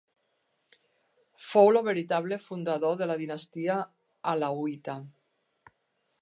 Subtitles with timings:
[1.49, 3.77] Fou el veritable fundador de la dinastia
[4.33, 4.97] alauita.